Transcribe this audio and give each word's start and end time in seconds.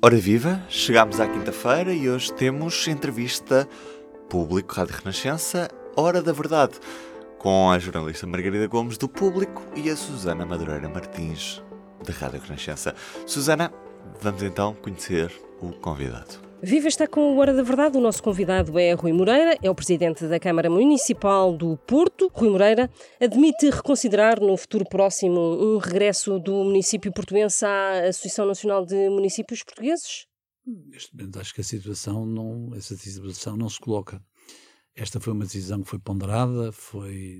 Ora 0.00 0.14
viva, 0.16 0.62
chegámos 0.68 1.18
à 1.18 1.26
quinta-feira 1.26 1.92
e 1.92 2.08
hoje 2.08 2.32
temos 2.32 2.86
entrevista 2.86 3.68
Público 4.30 4.72
Rádio 4.72 4.94
Renascença, 4.94 5.68
Hora 5.96 6.22
da 6.22 6.32
Verdade, 6.32 6.74
com 7.36 7.68
a 7.68 7.80
jornalista 7.80 8.24
Margarida 8.24 8.68
Gomes 8.68 8.96
do 8.96 9.08
Público 9.08 9.60
e 9.74 9.90
a 9.90 9.96
Susana 9.96 10.46
Madureira 10.46 10.88
Martins 10.88 11.60
da 12.06 12.12
Rádio 12.12 12.40
Renascença. 12.42 12.94
Susana, 13.26 13.72
vamos 14.20 14.44
então 14.44 14.72
conhecer 14.74 15.32
o 15.60 15.72
convidado. 15.72 16.47
Viva 16.60 16.88
está 16.88 17.06
com 17.06 17.20
o 17.20 17.38
Hora 17.38 17.54
da 17.54 17.62
Verdade. 17.62 17.96
O 17.96 18.00
nosso 18.00 18.20
convidado 18.20 18.76
é 18.78 18.92
Rui 18.92 19.12
Moreira, 19.12 19.56
é 19.62 19.70
o 19.70 19.74
presidente 19.74 20.26
da 20.26 20.40
Câmara 20.40 20.68
Municipal 20.68 21.56
do 21.56 21.76
Porto. 21.76 22.28
Rui 22.34 22.50
Moreira 22.50 22.90
admite 23.20 23.70
reconsiderar 23.70 24.40
no 24.40 24.56
futuro 24.56 24.84
próximo 24.84 25.38
um 25.38 25.78
regresso 25.78 26.40
do 26.40 26.64
município 26.64 27.12
portuense 27.12 27.64
à 27.64 28.08
Associação 28.08 28.44
Nacional 28.44 28.84
de 28.84 29.08
Municípios 29.08 29.62
Portugueses? 29.62 30.26
Neste 30.66 31.16
momento 31.16 31.38
acho 31.38 31.54
que 31.54 31.60
a 31.60 31.64
situação 31.64 32.26
não, 32.26 32.74
essa 32.74 32.96
situação 32.96 33.56
não 33.56 33.68
se 33.68 33.78
coloca. 33.78 34.20
Esta 34.96 35.20
foi 35.20 35.32
uma 35.32 35.44
decisão 35.44 35.80
que 35.80 35.88
foi 35.88 36.00
ponderada, 36.00 36.72
foi 36.72 37.38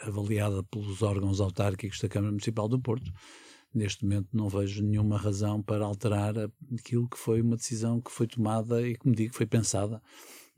uh, 0.00 0.08
avaliada 0.08 0.62
pelos 0.70 1.02
órgãos 1.02 1.40
autárquicos 1.40 1.98
da 1.98 2.08
Câmara 2.08 2.30
Municipal 2.30 2.68
do 2.68 2.80
Porto 2.80 3.10
neste 3.76 4.04
momento 4.04 4.28
não 4.32 4.48
vejo 4.48 4.82
nenhuma 4.82 5.16
razão 5.16 5.62
para 5.62 5.84
alterar 5.84 6.34
aquilo 6.78 7.08
que 7.08 7.18
foi 7.18 7.40
uma 7.40 7.56
decisão 7.56 8.00
que 8.00 8.10
foi 8.10 8.26
tomada 8.26 8.86
e, 8.86 8.96
como 8.96 9.14
digo, 9.14 9.34
foi 9.34 9.46
pensada. 9.46 10.02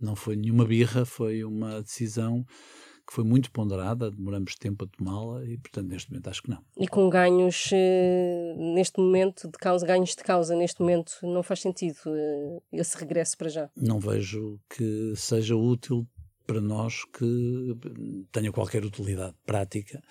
Não 0.01 0.15
foi 0.15 0.37
nenhuma 0.37 0.65
birra, 0.65 1.05
foi 1.05 1.43
uma 1.45 1.83
decisão 1.83 2.45
que 3.07 3.15
foi 3.15 3.25
muito 3.25 3.51
ponderada, 3.51 4.11
demoramos 4.11 4.55
tempo 4.55 4.85
a 4.85 4.87
tomá-la 4.87 5.43
e, 5.45 5.57
portanto, 5.57 5.89
neste 5.89 6.11
momento 6.11 6.29
acho 6.29 6.43
que 6.43 6.51
não. 6.51 6.63
E 6.77 6.87
com 6.87 7.09
ganhos, 7.09 7.71
eh, 7.73 8.55
neste 8.57 9.01
momento, 9.01 9.49
de 9.49 9.57
causa, 9.57 9.87
ganhos 9.87 10.11
de 10.11 10.23
causa, 10.23 10.55
neste 10.55 10.81
momento, 10.81 11.13
não 11.23 11.43
faz 11.43 11.61
sentido 11.63 11.99
eh, 12.07 12.59
esse 12.71 12.99
regresso 12.99 13.37
para 13.39 13.49
já? 13.49 13.71
Não 13.75 13.99
vejo 13.99 14.61
que 14.69 15.15
seja 15.17 15.57
útil 15.57 16.07
para 16.47 16.61
nós 16.61 17.05
que 17.05 17.77
tenha 18.31 18.53
qualquer 18.53 18.85
utilidade 18.85 19.35
prática 19.45 20.03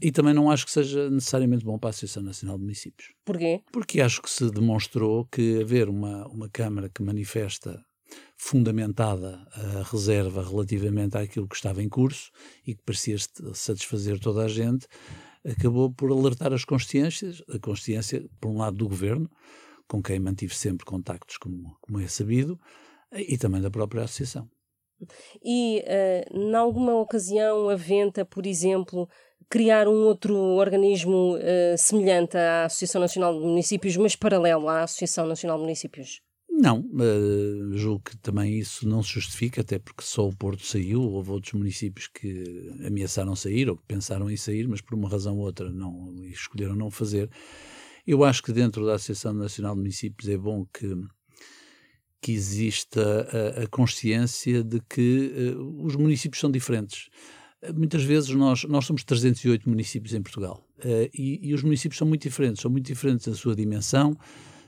e 0.00 0.10
também 0.10 0.32
não 0.32 0.50
acho 0.50 0.64
que 0.64 0.72
seja 0.72 1.10
necessariamente 1.10 1.64
bom 1.64 1.78
para 1.78 1.88
a 1.88 1.90
Associação 1.90 2.22
Nacional 2.22 2.56
de 2.56 2.62
Municípios. 2.62 3.12
Porquê? 3.24 3.62
Porque 3.70 4.00
acho 4.00 4.22
que 4.22 4.30
se 4.30 4.50
demonstrou 4.50 5.26
que 5.26 5.60
haver 5.60 5.88
uma, 5.88 6.26
uma 6.28 6.48
Câmara 6.48 6.88
que 6.88 7.02
manifesta 7.02 7.84
fundamentada 8.36 9.46
a 9.52 9.82
reserva 9.82 10.42
relativamente 10.42 11.16
àquilo 11.16 11.48
que 11.48 11.56
estava 11.56 11.82
em 11.82 11.88
curso 11.88 12.30
e 12.66 12.74
que 12.74 12.82
parecia 12.82 13.16
satisfazer 13.54 14.18
toda 14.18 14.44
a 14.44 14.48
gente, 14.48 14.86
acabou 15.44 15.92
por 15.92 16.10
alertar 16.10 16.52
as 16.52 16.64
consciências, 16.64 17.42
a 17.48 17.58
consciência, 17.58 18.24
por 18.40 18.50
um 18.50 18.58
lado, 18.58 18.76
do 18.76 18.88
governo, 18.88 19.30
com 19.88 20.02
quem 20.02 20.18
mantive 20.18 20.54
sempre 20.54 20.86
contactos, 20.86 21.36
como, 21.36 21.76
como 21.80 22.00
é 22.00 22.08
sabido, 22.08 22.58
e 23.12 23.36
também 23.36 23.60
da 23.60 23.70
própria 23.70 24.04
associação. 24.04 24.48
E, 25.44 25.82
uh, 25.82 26.38
em 26.38 26.54
alguma 26.54 26.94
ocasião, 26.94 27.68
a 27.68 27.76
Venta, 27.76 28.24
por 28.24 28.46
exemplo, 28.46 29.08
criar 29.48 29.88
um 29.88 30.04
outro 30.04 30.34
organismo 30.34 31.36
uh, 31.36 31.78
semelhante 31.78 32.36
à 32.36 32.64
Associação 32.64 33.00
Nacional 33.00 33.38
de 33.38 33.46
Municípios, 33.46 33.96
mas 33.96 34.16
paralelo 34.16 34.68
à 34.68 34.82
Associação 34.82 35.26
Nacional 35.26 35.58
de 35.58 35.64
Municípios? 35.64 36.20
Não, 36.56 36.80
uh, 36.80 37.76
julgo 37.76 38.04
que 38.04 38.16
também 38.18 38.58
isso 38.58 38.88
não 38.88 39.02
se 39.02 39.10
justifica, 39.10 39.60
até 39.60 39.78
porque 39.78 40.04
só 40.04 40.28
o 40.28 40.36
Porto 40.36 40.64
saiu, 40.64 41.02
houve 41.02 41.30
outros 41.30 41.52
municípios 41.52 42.06
que 42.06 42.70
ameaçaram 42.86 43.34
sair 43.34 43.68
ou 43.68 43.76
que 43.76 43.82
pensaram 43.88 44.30
em 44.30 44.36
sair, 44.36 44.68
mas 44.68 44.80
por 44.80 44.94
uma 44.94 45.08
razão 45.08 45.36
ou 45.36 45.44
outra 45.44 45.68
não, 45.70 46.14
escolheram 46.26 46.76
não 46.76 46.92
fazer. 46.92 47.28
Eu 48.06 48.22
acho 48.22 48.42
que 48.42 48.52
dentro 48.52 48.86
da 48.86 48.94
Associação 48.94 49.32
Nacional 49.32 49.74
de 49.74 49.80
Municípios 49.80 50.28
é 50.28 50.36
bom 50.36 50.64
que, 50.66 50.94
que 52.20 52.30
exista 52.30 53.02
a, 53.58 53.62
a 53.64 53.66
consciência 53.66 54.62
de 54.62 54.80
que 54.88 55.54
uh, 55.56 55.84
os 55.84 55.96
municípios 55.96 56.40
são 56.40 56.52
diferentes 56.52 57.08
muitas 57.72 58.02
vezes 58.02 58.30
nós, 58.30 58.64
nós 58.64 58.84
somos 58.84 59.04
308 59.04 59.68
municípios 59.68 60.14
em 60.14 60.22
Portugal 60.22 60.66
uh, 60.78 61.10
e, 61.14 61.48
e, 61.48 61.54
os 61.54 61.62
municípios 61.62 61.98
são 61.98 62.06
muito 62.06 62.22
diferentes, 62.22 62.60
são 62.60 62.70
muito 62.70 62.86
diferentes 62.86 63.26
na 63.26 63.34
sua 63.34 63.54
dimensão, 63.54 64.16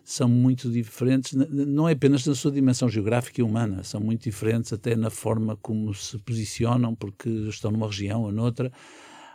são 0.04 0.28
muito 0.28 0.71
diferentes, 0.71 1.32
não 1.34 1.88
é 1.88 1.93
apenas 1.93 2.25
na 2.25 2.34
sua 2.34 2.53
dimensão 2.53 2.88
geográfica 2.88 3.41
e 3.41 3.44
humana, 3.44 3.82
são 3.82 4.00
muito 4.00 4.22
diferentes 4.22 4.72
até 4.72 4.94
na 4.94 5.10
forma 5.10 5.56
como 5.56 5.93
se 5.93 6.16
posicionam, 6.19 6.94
porque 6.94 7.28
estão 7.28 7.72
numa 7.72 7.88
região 7.88 8.22
ou 8.22 8.31
noutra. 8.31 8.72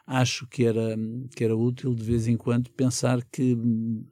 Acho 0.08 0.48
que 0.48 0.64
era, 0.64 0.98
que 1.36 1.44
era 1.44 1.56
útil 1.58 1.94
de 1.94 2.02
vez 2.02 2.26
em 2.26 2.38
quando 2.38 2.70
pensar 2.72 3.22
que 3.30 3.54
hum, 3.54 4.06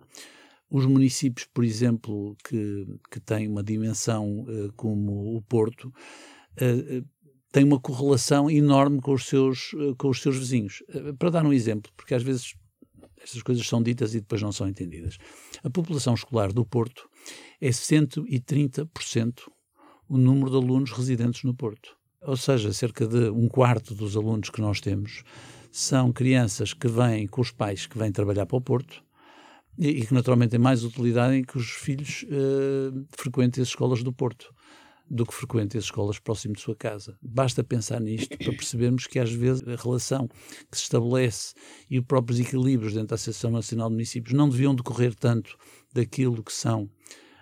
os 0.70 0.86
municípios, 0.86 1.48
por 1.54 1.64
exemplo, 1.64 2.36
que, 2.44 2.86
que 3.10 3.22
têm 3.22 3.48
uma 3.48 3.64
dimensão 3.64 4.42
uh, 4.42 4.74
como 4.76 5.38
o 5.38 5.42
Porto, 5.42 5.86
uh, 5.88 7.06
tem 7.52 7.64
uma 7.64 7.80
correlação 7.80 8.50
enorme 8.50 9.02
com 9.02 9.14
os 9.14 9.26
seus, 9.26 9.72
eh, 9.74 9.94
com 9.98 10.10
os 10.10 10.22
seus 10.22 10.38
vizinhos. 10.38 10.84
Eh, 10.90 11.14
para 11.18 11.30
dar 11.30 11.46
um 11.46 11.54
exemplo, 11.54 11.92
porque 11.96 12.14
às 12.14 12.24
vezes 12.24 12.54
estas 13.22 13.42
coisas 13.42 13.68
são 13.68 13.82
ditas 13.82 14.14
e 14.16 14.20
depois 14.20 14.42
não 14.42 14.52
são 14.52 14.68
entendidas. 14.68 15.18
A 15.64 15.70
população 15.70 16.14
escolar 16.14 16.54
do 16.54 16.66
Porto 16.66 17.10
é 17.60 17.70
130% 17.70 19.52
o 20.08 20.18
número 20.18 20.50
de 20.50 20.58
alunos 20.58 20.92
residentes 20.92 21.44
no 21.44 21.54
Porto. 21.54 21.96
Ou 22.22 22.36
seja, 22.36 22.74
cerca 22.74 23.08
de 23.08 23.30
um 23.30 23.48
quarto 23.48 23.94
dos 23.94 24.16
alunos 24.16 24.50
que 24.50 24.62
nós 24.62 24.82
temos 24.82 25.24
são 25.72 26.12
crianças 26.12 26.74
que 26.74 26.88
vêm 26.88 27.28
com 27.28 27.42
os 27.42 27.52
pais 27.52 27.86
que 27.86 27.98
vêm 27.98 28.12
trabalhar 28.12 28.46
para 28.46 28.58
o 28.58 28.62
Porto 28.62 29.04
e, 29.78 30.06
que 30.06 30.14
naturalmente 30.14 30.52
têm 30.52 30.60
mais 30.60 30.84
utilidade 30.84 31.36
em 31.36 31.44
que 31.44 31.58
os 31.58 31.70
filhos 31.70 32.24
uh, 32.24 33.06
frequentem 33.18 33.62
as 33.62 33.70
escolas 33.70 34.04
do 34.04 34.12
Porto 34.12 34.54
do 35.10 35.26
que 35.26 35.34
frequente 35.34 35.78
as 35.78 35.86
escolas 35.86 36.20
próximo 36.20 36.54
de 36.54 36.62
sua 36.62 36.76
casa. 36.76 37.18
Basta 37.22 37.64
pensar 37.64 38.00
nisto 38.00 38.38
para 38.38 38.52
percebermos 38.52 39.08
que 39.08 39.20
às 39.20 39.32
vezes 39.32 39.68
a 39.68 39.76
relação 39.76 40.28
que 40.70 40.78
se 40.78 40.84
estabelece 40.84 41.54
e 41.90 41.98
os 41.98 42.06
próprios 42.06 42.40
equilíbrios 42.40 42.94
dentro 42.94 43.10
da 43.10 43.16
Associação 43.16 43.52
Nacional 43.52 43.90
de 43.90 43.96
Municípios 43.96 44.34
não 44.34 44.48
deviam 44.48 44.76
decorrer 44.76 45.16
tanto 45.16 45.58
daquilo 45.94 46.44
que 46.44 46.54
são 46.54 46.90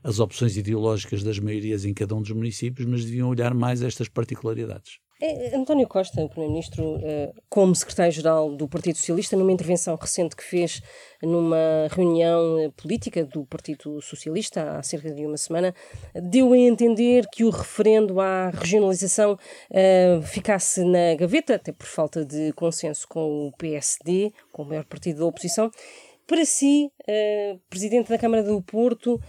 as 0.03 0.19
opções 0.19 0.55
ideológicas 0.55 1.23
das 1.23 1.39
maiorias 1.39 1.83
em 1.83 1.93
cada 1.93 2.15
um 2.15 2.21
dos 2.21 2.31
municípios, 2.31 2.87
mas 2.87 3.03
deviam 3.03 3.27
olhar 3.27 3.53
mais 3.53 3.81
estas 3.81 4.07
particularidades. 4.07 4.99
É, 5.19 5.55
António 5.55 5.87
Costa, 5.87 6.23
o 6.23 6.29
Primeiro-Ministro, 6.29 6.99
eh, 7.01 7.33
como 7.49 7.73
secretário-geral 7.73 8.55
do 8.55 8.67
Partido 8.67 8.97
Socialista, 8.97 9.35
numa 9.35 9.51
intervenção 9.51 9.95
recente 9.95 10.35
que 10.35 10.43
fez 10.43 10.79
numa 11.23 11.87
reunião 11.89 12.59
eh, 12.59 12.69
política 12.77 13.25
do 13.25 13.43
Partido 13.43 13.99
Socialista 13.99 14.77
há 14.77 14.83
cerca 14.83 15.11
de 15.11 15.25
uma 15.25 15.37
semana, 15.37 15.73
deu 16.13 16.53
a 16.53 16.57
entender 16.57 17.25
que 17.33 17.43
o 17.43 17.49
referendo 17.49 18.21
à 18.21 18.51
regionalização 18.51 19.33
uh, 19.33 20.21
ficasse 20.21 20.83
na 20.83 21.15
gaveta, 21.15 21.55
até 21.55 21.71
por 21.71 21.87
falta 21.87 22.23
de 22.23 22.53
consenso 22.53 23.07
com 23.07 23.47
o 23.47 23.51
PSD, 23.53 24.31
com 24.51 24.61
o 24.61 24.65
maior 24.65 24.85
partido 24.85 25.21
da 25.21 25.25
oposição. 25.25 25.71
Para 26.27 26.45
si, 26.45 26.91
Presidente 27.69 28.09
da 28.09 28.17
Câmara 28.17 28.43
do 28.43 28.61
Porto, 28.61 29.19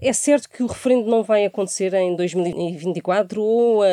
é 0.00 0.12
certo 0.12 0.48
que 0.48 0.62
o 0.62 0.66
referendo 0.66 1.10
não 1.10 1.24
vai 1.24 1.44
acontecer 1.44 1.92
em 1.94 2.14
2024 2.14 3.42
ou 3.42 3.82
uh, 3.82 3.84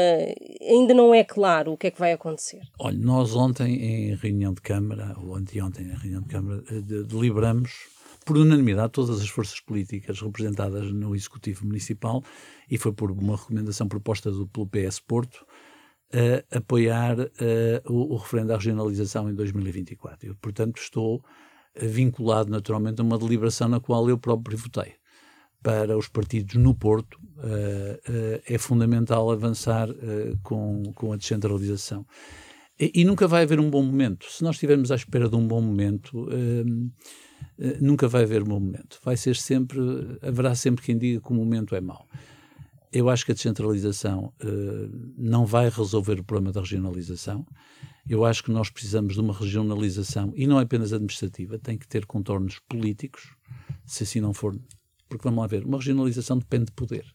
ainda 0.61 0.93
não 0.93 1.13
é 1.13 1.23
claro 1.23 1.73
o 1.73 1.77
que 1.77 1.87
é 1.87 1.91
que 1.91 1.99
vai 1.99 2.13
acontecer? 2.13 2.61
Olha, 2.79 2.97
nós 2.97 3.35
ontem 3.35 3.73
em 3.73 4.15
reunião 4.15 4.53
de 4.53 4.61
Câmara, 4.61 5.15
ou 5.17 5.35
anteontem 5.35 5.87
em 5.87 5.95
reunião 5.95 6.21
de 6.21 6.27
Câmara, 6.27 6.63
eh, 6.69 7.03
deliberamos 7.07 7.87
por 8.23 8.37
unanimidade 8.37 8.91
todas 8.91 9.19
as 9.19 9.27
forças 9.27 9.59
políticas 9.59 10.21
representadas 10.21 10.91
no 10.91 11.15
Executivo 11.15 11.65
Municipal 11.65 12.23
e 12.69 12.77
foi 12.77 12.91
por 12.93 13.11
uma 13.11 13.35
recomendação 13.35 13.87
proposta 13.87 14.31
do, 14.31 14.47
pelo 14.47 14.67
PS 14.67 14.99
Porto 14.99 15.45
uh, 16.13 16.55
apoiar 16.55 17.19
uh, 17.19 17.29
o, 17.87 18.13
o 18.13 18.17
referendo 18.17 18.53
à 18.53 18.57
regionalização 18.57 19.29
em 19.29 19.33
2024. 19.33 20.29
Eu, 20.29 20.35
portanto, 20.35 20.77
estou 20.77 21.23
vinculado 21.75 22.49
naturalmente 22.49 23.01
a 23.01 23.03
uma 23.03 23.17
deliberação 23.17 23.67
na 23.67 23.79
qual 23.79 24.07
eu 24.07 24.17
próprio 24.17 24.57
votei 24.57 24.93
para 25.65 25.97
os 25.97 26.07
partidos 26.07 26.53
no 26.53 26.75
Porto, 26.75 27.15
uh, 27.15 27.39
uh, 27.39 28.41
é 28.47 28.55
fundamental 28.55 29.31
avançar 29.31 29.89
uh, 29.89 30.37
com, 30.43 30.83
com 30.93 31.11
a 31.11 31.17
descentralização. 31.17 32.05
E, 32.79 32.91
e, 32.93 33.03
nunca 33.03 33.27
vai 33.27 33.41
haver 33.41 33.59
um 33.59 33.67
bom 33.67 33.81
momento. 33.81 34.27
Se 34.29 34.43
nós 34.43 34.57
estivermos 34.57 34.91
à 34.91 34.95
espera 34.95 35.27
de 35.27 35.35
um 35.35 35.47
bom 35.47 35.61
momento, 35.61 36.27
nunca 37.79 38.05
vai 38.05 38.23
haver 38.23 38.43
um 38.43 38.47
bom 38.47 38.59
momento. 38.59 38.99
Vai 39.01 39.15
ser 39.15 39.37
sempre, 39.37 39.79
haverá 40.21 40.53
sempre 40.53 40.83
quem 40.83 40.97
diga 40.97 41.21
que 41.21 41.31
o 41.31 41.33
momento 41.33 41.73
é 41.73 41.79
mau. 41.79 42.05
Eu 42.91 43.09
acho 43.09 43.25
que 43.25 43.31
a 43.31 43.33
descentralização 43.33 44.33
não 45.17 45.45
vai 45.45 45.69
resolver 45.69 46.19
o 46.19 46.23
problema 46.25 46.51
da 46.51 46.59
regionalização. 46.59 47.47
Eu 48.09 48.25
acho 48.25 48.43
que 48.43 48.51
nós 48.51 48.69
precisamos 48.69 49.13
de 49.13 49.21
uma 49.21 49.33
regionalização, 49.33 50.33
e 50.35 50.45
não 50.45 50.59
é 50.59 50.63
apenas 50.63 50.91
administrativa, 50.91 51.57
tem 51.57 51.77
que 51.77 51.87
ter 51.87 52.05
contornos 52.05 52.59
políticos. 52.67 53.33
Se 53.85 54.03
assim 54.03 54.19
não 54.19 54.33
for, 54.33 54.53
porque 55.09 55.23
vamos 55.23 55.41
lá 55.41 55.47
ver, 55.47 55.65
uma 55.65 55.77
regionalização 55.77 56.37
depende 56.37 56.65
de 56.65 56.71
poder. 56.73 57.05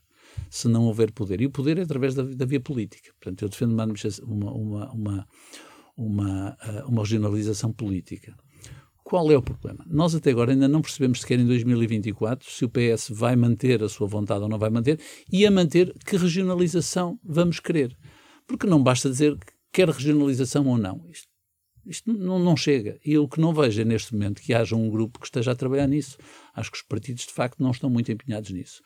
Se 0.49 0.69
não 0.69 0.85
houver 0.85 1.11
poder. 1.13 1.41
E 1.41 1.47
o 1.47 1.51
poder 1.51 1.79
é 1.79 1.83
através 1.83 2.15
da, 2.15 2.23
da 2.23 2.45
via 2.45 2.61
política. 2.61 3.11
Portanto, 3.21 3.43
eu 3.43 3.49
defendo 3.49 3.73
uma, 3.73 4.53
uma, 4.53 4.93
uma, 4.93 5.29
uma, 5.97 6.51
uh, 6.51 6.89
uma 6.89 7.03
regionalização 7.03 7.73
política. 7.73 8.35
Qual 9.03 9.31
é 9.33 9.37
o 9.37 9.43
problema? 9.43 9.85
Nós 9.89 10.15
até 10.15 10.31
agora 10.31 10.53
ainda 10.53 10.69
não 10.69 10.81
percebemos 10.81 11.21
sequer 11.21 11.41
em 11.41 11.47
2024 11.47 12.49
se 12.49 12.65
o 12.65 12.71
PS 12.71 13.09
vai 13.11 13.35
manter 13.35 13.83
a 13.83 13.89
sua 13.89 14.07
vontade 14.07 14.43
ou 14.43 14.49
não 14.49 14.59
vai 14.59 14.71
manter 14.71 15.01
e 15.33 15.45
a 15.45 15.51
manter 15.51 15.93
que 16.07 16.17
regionalização 16.17 17.19
vamos 17.25 17.59
querer. 17.59 17.97
Porque 18.47 18.69
não 18.69 18.81
basta 18.81 19.11
dizer 19.11 19.37
que 19.37 19.53
quer 19.73 19.89
regionalização 19.89 20.65
ou 20.69 20.79
não. 20.79 21.05
Isto, 21.11 21.27
isto 21.91 22.13
não, 22.13 22.39
não, 22.39 22.57
chega. 22.57 22.99
E 23.05 23.19
o 23.19 23.29
que 23.29 23.41
não 23.41 23.53
vejo 23.53 23.81
é 23.81 23.85
neste 23.85 24.15
momento 24.15 24.41
que 24.41 24.55
haja 24.55 24.77
um 24.77 24.89
grupo 24.89 25.19
que 25.19 25.27
esteja 25.27 25.53
a 25.53 25.55
trabalhar 25.55 25.87
nisso. 25.87 26.17
Acho 26.55 26.71
que 26.71 26.77
os 26.79 26.83
partidos, 26.83 27.27
de 27.27 27.33
facto, 27.33 27.63
não 27.63 27.71
estão 27.71 27.91
muito 27.91 28.11
empenhados 28.11 28.51
nisso. 28.51 28.83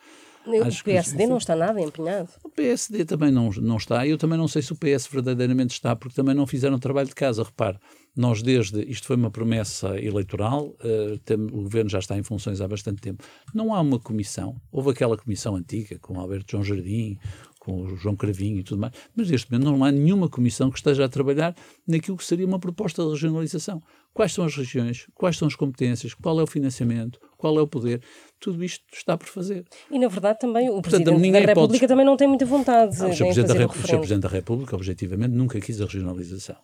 Acho 0.62 0.82
o 0.82 0.84
PSD 0.84 1.24
que, 1.24 1.26
não 1.26 1.38
está 1.38 1.56
nada 1.56 1.80
empenhado. 1.80 2.28
O 2.42 2.50
PSD 2.50 3.04
também 3.04 3.30
não, 3.30 3.50
não 3.50 3.76
está. 3.76 4.06
Eu 4.06 4.18
também 4.18 4.36
não 4.36 4.46
sei 4.46 4.60
se 4.60 4.72
o 4.72 4.76
PS 4.76 5.06
verdadeiramente 5.06 5.72
está, 5.72 5.96
porque 5.96 6.14
também 6.14 6.34
não 6.34 6.46
fizeram 6.46 6.78
trabalho 6.78 7.08
de 7.08 7.14
casa. 7.14 7.42
Repare, 7.42 7.78
nós 8.14 8.42
desde. 8.42 8.82
Isto 8.82 9.06
foi 9.06 9.16
uma 9.16 9.30
promessa 9.30 9.98
eleitoral, 9.98 10.66
uh, 10.66 11.18
tem, 11.24 11.36
o 11.36 11.62
governo 11.62 11.88
já 11.88 11.98
está 11.98 12.16
em 12.18 12.22
funções 12.22 12.60
há 12.60 12.68
bastante 12.68 13.00
tempo. 13.00 13.24
Não 13.54 13.72
há 13.72 13.80
uma 13.80 13.98
comissão. 13.98 14.60
Houve 14.70 14.90
aquela 14.90 15.16
comissão 15.16 15.56
antiga 15.56 15.98
com 15.98 16.20
Alberto 16.20 16.52
João 16.52 16.64
Jardim, 16.64 17.18
com 17.64 17.82
o 17.82 17.96
João 17.96 18.14
Cravinho 18.14 18.58
e 18.58 18.62
tudo 18.62 18.80
mais, 18.80 18.92
mas 19.16 19.30
neste 19.30 19.50
momento 19.50 19.70
não 19.70 19.84
há 19.84 19.90
nenhuma 19.90 20.28
comissão 20.28 20.70
que 20.70 20.76
esteja 20.76 21.04
a 21.04 21.08
trabalhar 21.08 21.54
naquilo 21.86 22.16
que 22.16 22.24
seria 22.24 22.46
uma 22.46 22.58
proposta 22.58 23.02
de 23.02 23.10
regionalização. 23.10 23.82
Quais 24.12 24.32
são 24.32 24.44
as 24.44 24.54
regiões, 24.54 25.06
quais 25.14 25.36
são 25.36 25.48
as 25.48 25.56
competências, 25.56 26.14
qual 26.14 26.38
é 26.38 26.42
o 26.42 26.46
financiamento, 26.46 27.18
qual 27.36 27.58
é 27.58 27.62
o 27.62 27.66
poder, 27.66 28.00
tudo 28.38 28.62
isto 28.62 28.84
está 28.92 29.16
por 29.16 29.26
fazer. 29.26 29.64
E 29.90 29.98
na 29.98 30.08
verdade 30.08 30.38
também 30.38 30.68
o 30.68 30.74
Portanto, 30.74 31.04
Presidente 31.04 31.32
da 31.32 31.38
República 31.40 31.80
pode... 31.80 31.88
também 31.88 32.06
não 32.06 32.16
tem 32.16 32.28
muita 32.28 32.44
vontade 32.44 32.96
ah, 33.00 33.08
o 33.08 33.12
Sr. 33.14 33.24
Presidente, 33.24 33.58
da, 33.58 33.66
o 33.66 33.72
Sr. 33.72 33.98
Presidente 33.98 34.22
da 34.22 34.28
República, 34.28 34.76
objetivamente, 34.76 35.34
nunca 35.34 35.58
quis 35.58 35.80
a 35.80 35.84
regionalização. 35.84 36.56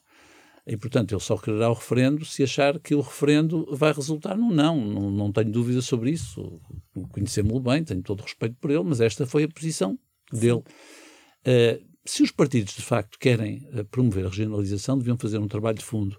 E, 0.67 0.77
portanto, 0.77 1.13
ele 1.13 1.21
só 1.21 1.37
quererá 1.37 1.71
o 1.71 1.75
referendo 1.75 2.25
se 2.25 2.43
achar 2.43 2.79
que 2.79 2.95
o 2.95 3.01
referendo 3.01 3.67
vai 3.73 3.93
resultar 3.93 4.37
num 4.37 4.51
não. 4.51 4.77
Não, 4.77 5.11
não 5.11 5.33
tenho 5.33 5.51
dúvida 5.51 5.81
sobre 5.81 6.11
isso. 6.11 6.61
Conhecemos-lo 7.11 7.59
bem, 7.59 7.83
tenho 7.83 8.03
todo 8.03 8.21
o 8.21 8.23
respeito 8.23 8.57
por 8.61 8.71
ele, 8.71 8.85
mas 8.85 9.01
esta 9.01 9.27
foi 9.27 9.45
a 9.45 9.49
posição 9.49 9.99
dele. 10.33 10.63
Uh, 11.47 11.91
se 12.05 12.23
os 12.23 12.31
partidos 12.31 12.75
de 12.75 12.83
facto 12.83 13.19
querem 13.19 13.69
uh, 13.73 13.85
promover 13.85 14.27
a 14.27 14.29
regionalização, 14.29 14.99
deviam 14.99 15.17
fazer 15.17 15.39
um 15.39 15.49
trabalho 15.49 15.79
de 15.79 15.85
fundo 15.85 16.19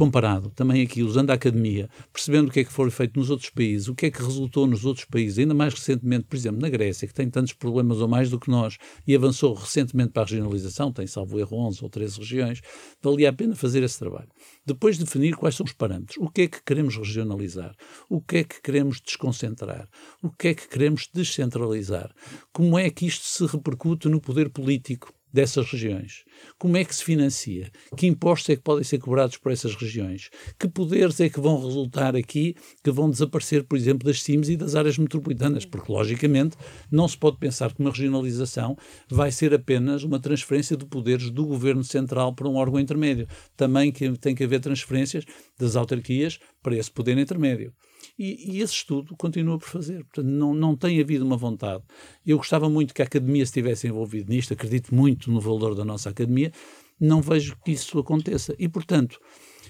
comparado, 0.00 0.50
também 0.50 0.80
aqui 0.82 1.02
usando 1.02 1.30
a 1.30 1.34
academia, 1.34 1.90
percebendo 2.10 2.48
o 2.48 2.50
que 2.50 2.60
é 2.60 2.64
que 2.64 2.72
foi 2.72 2.90
feito 2.90 3.18
nos 3.18 3.28
outros 3.28 3.50
países, 3.50 3.86
o 3.86 3.94
que 3.94 4.06
é 4.06 4.10
que 4.10 4.22
resultou 4.22 4.66
nos 4.66 4.86
outros 4.86 5.04
países, 5.04 5.38
ainda 5.38 5.52
mais 5.52 5.74
recentemente, 5.74 6.24
por 6.24 6.36
exemplo, 6.36 6.58
na 6.58 6.70
Grécia, 6.70 7.06
que 7.06 7.12
tem 7.12 7.28
tantos 7.28 7.52
problemas 7.52 7.98
ou 7.98 8.08
mais 8.08 8.30
do 8.30 8.40
que 8.40 8.50
nós 8.50 8.78
e 9.06 9.14
avançou 9.14 9.52
recentemente 9.52 10.12
para 10.12 10.22
a 10.22 10.24
regionalização, 10.24 10.90
tem 10.90 11.06
salvo 11.06 11.38
erro 11.38 11.54
11 11.66 11.84
ou 11.84 11.90
13 11.90 12.18
regiões, 12.18 12.60
valia 13.02 13.28
a 13.28 13.32
pena 13.32 13.54
fazer 13.54 13.82
esse 13.82 13.98
trabalho. 13.98 14.28
Depois 14.64 14.96
definir 14.96 15.36
quais 15.36 15.54
são 15.54 15.66
os 15.66 15.72
parâmetros, 15.72 16.16
o 16.18 16.30
que 16.30 16.42
é 16.42 16.48
que 16.48 16.62
queremos 16.62 16.96
regionalizar, 16.96 17.74
o 18.08 18.22
que 18.22 18.38
é 18.38 18.44
que 18.44 18.62
queremos 18.62 19.02
desconcentrar, 19.02 19.86
o 20.22 20.30
que 20.30 20.48
é 20.48 20.54
que 20.54 20.66
queremos 20.66 21.08
descentralizar, 21.12 22.10
como 22.54 22.78
é 22.78 22.88
que 22.88 23.04
isto 23.04 23.26
se 23.26 23.44
repercute 23.44 24.08
no 24.08 24.18
poder 24.18 24.48
político 24.48 25.12
dessas 25.32 25.70
regiões? 25.70 26.24
Como 26.58 26.76
é 26.76 26.84
que 26.84 26.94
se 26.94 27.04
financia? 27.04 27.70
Que 27.96 28.06
impostos 28.06 28.50
é 28.50 28.56
que 28.56 28.62
podem 28.62 28.84
ser 28.84 28.98
cobrados 28.98 29.36
por 29.36 29.52
essas 29.52 29.74
regiões? 29.74 30.30
Que 30.58 30.68
poderes 30.68 31.20
é 31.20 31.28
que 31.28 31.40
vão 31.40 31.64
resultar 31.64 32.16
aqui 32.16 32.54
que 32.82 32.90
vão 32.90 33.10
desaparecer, 33.10 33.64
por 33.64 33.76
exemplo, 33.76 34.06
das 34.06 34.22
CIMs 34.22 34.48
e 34.48 34.56
das 34.56 34.74
áreas 34.74 34.98
metropolitanas? 34.98 35.64
Porque, 35.64 35.92
logicamente, 35.92 36.56
não 36.90 37.06
se 37.06 37.16
pode 37.16 37.38
pensar 37.38 37.72
que 37.72 37.80
uma 37.80 37.90
regionalização 37.90 38.76
vai 39.08 39.30
ser 39.30 39.54
apenas 39.54 40.02
uma 40.02 40.20
transferência 40.20 40.76
de 40.76 40.84
poderes 40.84 41.30
do 41.30 41.46
governo 41.46 41.84
central 41.84 42.34
para 42.34 42.48
um 42.48 42.56
órgão 42.56 42.80
intermédio. 42.80 43.26
Também 43.56 43.92
que 43.92 44.10
tem 44.18 44.34
que 44.34 44.44
haver 44.44 44.60
transferências 44.60 45.24
das 45.58 45.76
autarquias 45.76 46.38
para 46.62 46.76
esse 46.76 46.90
poder 46.90 47.16
intermédio. 47.18 47.72
E, 48.18 48.56
e, 48.56 48.60
esse 48.60 48.74
estudo 48.74 49.16
continua 49.16 49.58
por 49.58 49.68
fazer. 49.68 50.04
Portanto, 50.04 50.26
não, 50.26 50.54
não 50.54 50.76
tem 50.76 51.00
havido 51.00 51.24
uma 51.24 51.36
vontade. 51.36 51.82
Eu 52.26 52.36
gostava 52.36 52.68
muito 52.68 52.94
que 52.94 53.02
a 53.02 53.04
academia 53.04 53.42
estivesse 53.42 53.86
envolvida 53.86 54.32
nisto, 54.32 54.52
acredito 54.52 54.94
muito 54.94 55.30
no 55.30 55.40
valor 55.40 55.74
da 55.74 55.84
nossa 55.84 56.10
academia, 56.10 56.52
não 56.98 57.22
vejo 57.22 57.56
que 57.64 57.72
isso 57.72 57.98
aconteça. 57.98 58.54
E, 58.58 58.68
portanto, 58.68 59.18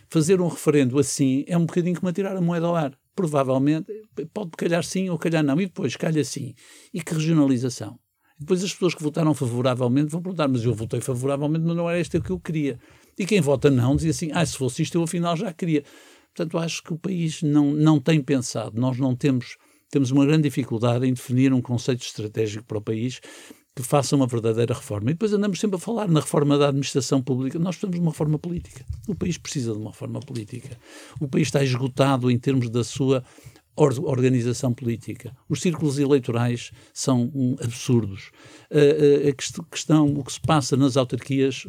fazer 0.09 0.41
um 0.41 0.49
referendo 0.49 0.99
assim 0.99 1.45
é 1.47 1.57
um 1.57 1.67
bocadinho 1.67 1.99
como 1.99 2.13
tirar 2.13 2.37
a 2.37 2.41
moeda 2.41 2.67
ao 2.67 2.77
ar. 2.77 2.99
Provavelmente 3.15 3.93
pode 4.33 4.51
calhar 4.53 4.83
sim 4.85 5.11
ou 5.11 5.19
calhar 5.19 5.43
não. 5.43 5.61
E 5.61 5.67
depois 5.67 5.97
calha 5.97 6.25
sim. 6.25 6.55
E 6.93 7.03
que 7.03 7.15
regionalização? 7.15 7.99
Depois 8.41 8.65
as 8.65 8.73
pessoas 8.73 8.95
que 8.95 9.03
votaram 9.03 9.35
favoravelmente 9.35 10.11
vão 10.11 10.23
perguntar, 10.23 10.49
mas 10.49 10.65
eu 10.65 10.75
votei 10.75 11.01
favoravelmente, 11.01 11.67
mas 11.67 11.77
não 11.77 11.91
era 11.91 12.01
este 12.01 12.19
que 12.21 12.31
eu 12.31 12.41
queria. 12.41 12.79
E 13.19 13.27
quem 13.27 13.39
vota 13.39 13.71
não 13.71 13.95
dizia 13.95 14.13
assim, 14.13 14.31
ah, 14.33 14.45
se 14.47 14.57
fosse 14.57 14.81
isto 14.81 14.97
eu 14.97 15.03
afinal 15.03 15.37
já 15.37 15.53
queria. 15.53 15.85
Portanto, 16.35 16.59
acho 16.59 16.83
que 16.83 16.93
o 16.93 16.99
país 16.99 17.43
não, 17.43 17.73
não 17.73 18.01
tem 18.01 18.23
pensado, 18.23 18.81
nós 18.81 18.99
não 18.99 19.15
temos, 19.15 19.57
temos 19.91 20.11
uma 20.11 20.25
grande 20.25 20.45
dificuldade 20.45 21.07
em 21.07 21.13
definir 21.13 21.53
um 21.53 21.61
conceito 21.61 22.03
estratégico 22.03 22.65
para 22.65 22.79
o 22.79 22.83
país 22.83 23.21
que 23.75 23.83
faça 23.83 24.17
uma 24.17 24.27
verdadeira 24.27 24.75
reforma. 24.75 25.11
E 25.11 25.15
depois 25.15 25.33
andamos 25.33 25.61
sempre 25.61 25.77
a 25.77 25.79
falar 25.79 26.09
na 26.09 26.21
reforma 26.21 26.59
da 26.59 26.69
administração 26.69 27.23
pública. 27.23 27.59
Nós 27.59 27.77
precisamos 27.77 27.97
de 27.97 28.01
uma 28.01 28.11
reforma 28.11 28.39
política. 28.39 28.85
O 29.09 29.15
país 29.15 29.39
precisa 29.39 29.73
de 29.73 29.79
uma 29.79 29.91
reforma 29.91 30.21
política. 30.21 30.77
O 31.21 31.29
país 31.29 31.49
está 31.49 31.63
esgotado 31.63 32.31
em 32.31 32.39
termos 32.39 32.69
da 32.69 32.85
sua 32.85 33.25
organização 33.77 34.75
política. 34.75 35.35
Os 35.49 35.61
círculos 35.63 35.99
eleitorais 35.99 36.71
são 36.93 37.31
um, 37.35 37.57
absurdos. 37.63 38.31
Uh, 38.71 39.29
a 39.29 39.65
questão, 39.65 40.07
o 40.07 40.25
que 40.25 40.33
se 40.33 40.41
passa 40.41 40.77
nas 40.77 40.97
autarquias 40.97 41.67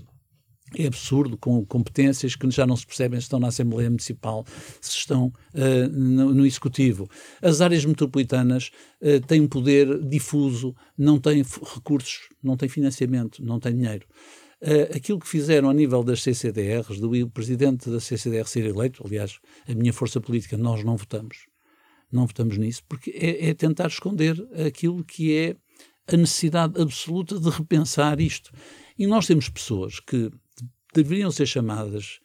é 0.77 0.87
absurdo, 0.87 1.37
com 1.37 1.65
competências 1.65 2.35
que 2.35 2.49
já 2.49 2.65
não 2.65 2.75
se 2.75 2.85
percebem 2.85 3.19
se 3.19 3.25
estão 3.25 3.39
na 3.39 3.47
Assembleia 3.47 3.89
Municipal, 3.89 4.45
se 4.79 4.97
estão 4.97 5.27
uh, 5.53 5.89
no, 5.91 6.33
no, 6.33 6.45
Executivo. 6.45 7.09
As 7.41 7.61
áreas 7.61 7.85
metropolitanas 7.85 8.71
uh, 9.01 9.19
têm 9.27 9.41
um 9.41 9.47
poder 9.47 9.99
difuso, 10.03 10.75
não 10.97 11.19
têm 11.19 11.43
recursos, 11.73 12.29
não 12.41 12.55
têm 12.55 12.69
financiamento, 12.69 13.43
não 13.43 13.59
têm 13.59 13.75
dinheiro. 13.75 14.05
Uh, 14.61 14.95
aquilo 14.95 15.19
que 15.19 15.27
fizeram 15.27 15.69
a 15.69 15.73
nível 15.73 16.03
das 16.03 16.21
CCDRs, 16.21 16.99
do 16.99 17.29
presidente 17.29 17.89
da 17.89 17.99
CCDR 17.99 18.47
ser 18.47 18.65
eleito, 18.65 19.03
aliás, 19.05 19.39
a 19.67 19.73
minha 19.73 19.91
força 19.91 20.21
política, 20.21 20.57
nós 20.57 20.83
não 20.83 20.95
votamos. 20.95 21.47
Não 22.11 22.27
votamos 22.27 22.57
nisso, 22.57 22.83
porque 22.87 23.09
é, 23.11 23.49
é 23.49 23.53
tentar 23.53 23.87
esconder 23.87 24.35
aquilo 24.67 25.03
que 25.03 25.35
é 25.35 25.55
a 26.13 26.17
necessidade 26.17 26.79
absoluta 26.79 27.39
de 27.39 27.49
repensar 27.49 28.19
isto. 28.19 28.51
E 28.97 29.07
nós 29.07 29.25
temos 29.25 29.49
pessoas 29.49 29.99
que 29.99 30.29
deveriam 30.93 31.31
ser 31.31 31.45
chamadas 31.45 32.19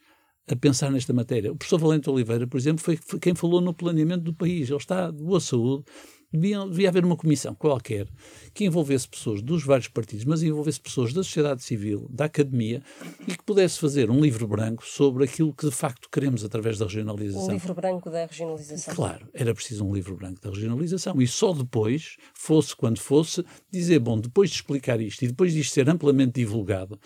a 0.48 0.54
pensar 0.54 0.90
nesta 0.90 1.12
matéria. 1.12 1.52
O 1.52 1.56
professor 1.56 1.78
Valente 1.78 2.08
Oliveira, 2.08 2.46
por 2.46 2.56
exemplo, 2.56 2.82
foi, 2.82 2.98
quem 3.20 3.34
falou 3.34 3.60
no 3.60 3.74
planeamento 3.74 4.22
do 4.24 4.34
país. 4.34 4.68
Ele 4.68 4.78
está 4.78 5.10
de 5.10 5.22
boa 5.22 5.40
saúde. 5.40 5.84
Devia, 6.32 6.66
devia, 6.66 6.88
haver 6.88 7.04
uma 7.04 7.16
comissão 7.16 7.54
qualquer 7.54 8.08
que 8.52 8.64
envolvesse 8.64 9.08
pessoas 9.08 9.40
dos 9.40 9.64
vários 9.64 9.86
partidos, 9.86 10.24
mas 10.24 10.42
envolvesse 10.42 10.80
pessoas 10.80 11.12
da 11.12 11.22
sociedade 11.22 11.62
civil, 11.62 12.08
da 12.10 12.24
academia, 12.24 12.82
e 13.26 13.36
que 13.36 13.44
pudesse 13.44 13.78
fazer 13.78 14.10
um 14.10 14.20
livro 14.20 14.46
branco 14.46 14.84
sobre 14.84 15.24
aquilo 15.24 15.54
que 15.54 15.64
de 15.64 15.72
facto 15.72 16.08
queremos 16.10 16.44
através 16.44 16.78
da 16.78 16.84
regionalização. 16.84 17.48
Um 17.48 17.52
livro 17.52 17.74
branco 17.74 18.10
da 18.10 18.26
regionalização. 18.26 18.94
Claro, 18.94 19.28
era 19.32 19.54
preciso 19.54 19.86
um 19.86 19.94
livro 19.94 20.16
branco 20.16 20.40
da 20.40 20.50
regionalização. 20.50 21.22
E 21.22 21.28
só 21.28 21.52
depois, 21.52 22.16
fosse 22.34 22.74
quando 22.74 22.98
fosse, 22.98 23.44
dizer, 23.72 24.00
bom, 24.00 24.18
depois 24.18 24.50
de 24.50 24.56
explicar 24.56 25.00
isto 25.00 25.24
e 25.24 25.28
depois 25.28 25.54
disto 25.54 25.72
ser 25.74 25.88
amplamente 25.88 26.40
divulgado, 26.40 26.98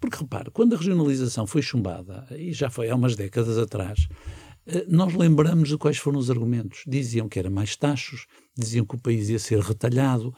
porque 0.00 0.18
repare, 0.18 0.50
quando 0.50 0.74
a 0.74 0.78
regionalização 0.78 1.46
foi 1.46 1.62
chumbada, 1.62 2.26
e 2.30 2.52
já 2.52 2.68
foi 2.68 2.90
há 2.90 2.94
umas 2.94 3.16
décadas 3.16 3.56
atrás, 3.58 4.06
eh, 4.66 4.84
nós 4.88 5.14
lembramos 5.14 5.68
de 5.68 5.78
quais 5.78 5.96
foram 5.96 6.18
os 6.18 6.30
argumentos. 6.30 6.82
Diziam 6.86 7.28
que 7.28 7.38
era 7.38 7.50
mais 7.50 7.76
taxos, 7.76 8.26
diziam 8.56 8.84
que 8.84 8.96
o 8.96 9.00
país 9.00 9.28
ia 9.28 9.38
ser 9.38 9.60
retalhado. 9.60 10.34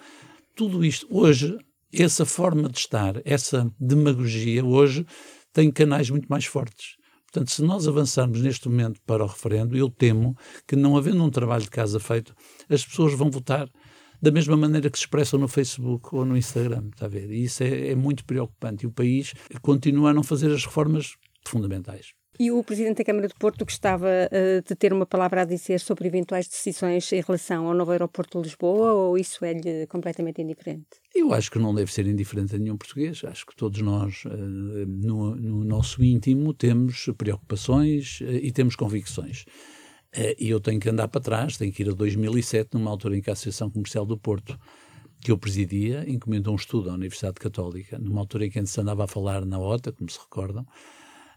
Tudo 0.55 0.85
isto, 0.85 1.07
hoje, 1.11 1.57
essa 1.93 2.25
forma 2.25 2.69
de 2.69 2.79
estar, 2.79 3.21
essa 3.25 3.71
demagogia, 3.81 4.65
hoje, 4.65 5.07
tem 5.53 5.71
canais 5.71 6.11
muito 6.11 6.27
mais 6.29 6.45
fortes. 6.45 6.97
Portanto, 7.31 7.51
se 7.51 7.63
nós 7.63 7.87
avançarmos 7.87 8.41
neste 8.41 8.69
momento 8.69 9.01
para 9.07 9.23
o 9.23 9.27
referendo, 9.27 9.77
eu 9.77 9.91
temo 9.91 10.37
que, 10.67 10.75
não 10.75 10.97
havendo 10.97 11.23
um 11.23 11.31
trabalho 11.31 11.65
de 11.65 11.71
casa 11.71 12.01
feito, 12.01 12.35
as 12.71 12.85
pessoas 12.85 13.13
vão 13.13 13.31
votar 13.31 13.69
da 14.21 14.31
mesma 14.31 14.57
maneira 14.57 14.91
que 14.91 14.99
se 14.99 15.05
expressam 15.05 15.39
no 15.39 15.49
Facebook 15.49 16.15
ou 16.15 16.25
no 16.25 16.37
Instagram, 16.37 16.89
está 16.93 17.07
a 17.07 17.09
ver? 17.09 17.31
E 17.31 17.45
isso 17.45 17.63
é, 17.63 17.89
é 17.89 17.95
muito 17.95 18.25
preocupante. 18.25 18.85
E 18.85 18.87
o 18.87 18.91
país 18.91 19.35
continua 19.63 20.11
a 20.11 20.15
não 20.15 20.23
fazer 20.23 20.51
as 20.51 20.65
reformas 20.65 21.17
fundamentais. 21.47 22.13
E 22.41 22.53
o 22.53 22.63
Presidente 22.63 22.99
da 22.99 23.05
Câmara 23.05 23.27
de 23.27 23.35
Porto 23.35 23.65
gostava 23.65 24.07
uh, 24.07 24.63
de 24.63 24.75
ter 24.77 24.93
uma 24.93 25.05
palavra 25.05 25.43
a 25.43 25.45
dizer 25.45 25.81
sobre 25.81 26.07
eventuais 26.07 26.47
decisões 26.47 27.13
em 27.13 27.21
relação 27.21 27.67
ao 27.67 27.75
novo 27.75 27.91
aeroporto 27.91 28.39
de 28.39 28.45
Lisboa 28.45 28.93
ou 28.93 29.19
isso 29.19 29.45
é-lhe 29.45 29.89
completamente 29.89 30.41
indiferente? 30.41 30.87
Eu 31.13 31.35
acho 31.35 31.51
que 31.51 31.59
não 31.59 31.75
deve 31.75 31.93
ser 31.93 32.07
indiferente 32.07 32.55
a 32.55 32.59
nenhum 32.59 32.77
português. 32.77 33.23
Acho 33.25 33.45
que 33.45 33.57
todos 33.57 33.81
nós, 33.81 34.25
uh, 34.25 34.29
no, 34.31 35.35
no, 35.35 35.65
nosso 35.65 36.03
íntimo, 36.05 36.55
temos 36.55 37.11
preocupações 37.19 38.21
uh, 38.21 38.31
e 38.31 38.53
temos 38.53 38.77
convicções. 38.77 39.45
Eh, 40.13 40.37
e 40.39 40.51
eu 40.51 40.61
tenho 40.61 40.81
que 40.81 40.89
andar 40.89 41.09
para 41.09 41.21
trás, 41.21 41.57
tenho 41.57 41.73
que 41.73 41.83
ir 41.83 41.91
a 41.91 41.93
2007, 41.93 42.71
numa 42.75 42.91
altura 42.91 43.17
em 43.17 43.21
que 43.21 43.31
a 43.31 43.33
Associação 43.33 43.71
Comercial 43.71 44.07
do 44.07 44.17
Porto, 44.17 44.59
que 45.21 45.31
eu 45.31 45.39
presidia, 45.39 46.05
encomendou 46.09 46.53
um 46.53 46.57
estudo 46.57 46.91
à 46.91 46.95
Universidade 46.95 47.35
Católica, 47.35 47.99
numa 47.99 48.21
altura 48.21 48.47
em 48.47 48.51
que 48.51 48.59
antes 48.59 48.77
andava 48.79 49.05
a 49.05 49.07
falar 49.07 49.45
na 49.45 49.59
OTA, 49.59 49.93
como 49.93 50.11
se 50.11 50.19
recordam, 50.19 50.67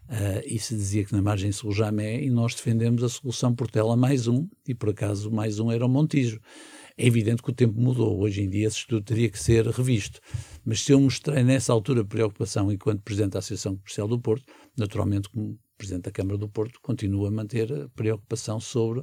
Uh, 0.08 0.42
e 0.44 0.58
se 0.58 0.74
dizia 0.74 1.04
que 1.04 1.12
na 1.12 1.22
margem 1.22 1.52
sul 1.52 1.72
Jamé, 1.72 2.20
e 2.22 2.28
nós 2.28 2.54
defendemos 2.54 3.02
a 3.02 3.08
solução 3.08 3.54
Portela 3.54 3.96
mais 3.96 4.26
um, 4.26 4.48
e 4.66 4.74
por 4.74 4.90
acaso 4.90 5.30
mais 5.30 5.58
um 5.58 5.70
era 5.70 5.86
o 5.86 5.88
Montijo. 5.88 6.40
É 6.98 7.06
evidente 7.06 7.42
que 7.42 7.50
o 7.50 7.54
tempo 7.54 7.80
mudou. 7.80 8.20
Hoje 8.20 8.42
em 8.42 8.48
dia 8.48 8.66
esse 8.66 8.78
estudo 8.78 9.02
teria 9.02 9.30
que 9.30 9.38
ser 9.38 9.66
revisto. 9.66 10.20
Mas 10.64 10.82
se 10.82 10.92
eu 10.92 11.00
mostrei 11.00 11.42
nessa 11.42 11.72
altura 11.72 12.04
preocupação 12.04 12.70
enquanto 12.70 13.02
Presidente 13.02 13.32
da 13.32 13.38
Associação 13.38 13.76
Comercial 13.76 14.08
do 14.08 14.20
Porto, 14.20 14.44
naturalmente, 14.76 15.28
como 15.30 15.58
Presidente 15.82 16.04
da 16.04 16.12
Câmara 16.12 16.38
do 16.38 16.48
Porto, 16.48 16.78
continuo 16.80 17.26
a 17.26 17.30
manter 17.30 17.72
a 17.72 17.88
preocupação 17.88 18.60
sobre, 18.60 19.02